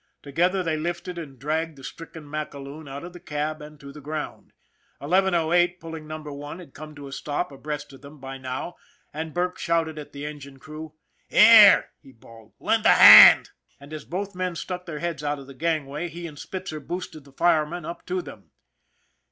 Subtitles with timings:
[0.23, 3.91] Together they lifted and dragged the stricken Mac Aloon out of the cab and to
[3.93, 4.51] the ground.
[4.97, 8.77] 1 108, pulling Number One, had come to a stop abreast of them by now,
[9.13, 10.95] and Burke shouted at the engine crew."
[11.27, 15.45] Here!" he bawled." Lend a hand!" And as both men stuck their heads out of
[15.45, 18.49] the gangway, he and Spitzer boosted the fireman up to them.